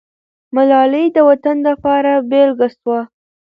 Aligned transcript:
ملالۍ 0.55 1.05
د 1.15 1.17
وطن 1.29 1.57
دپاره 1.67 2.11
بېلګه 2.29 2.67
سوه. 2.77 2.99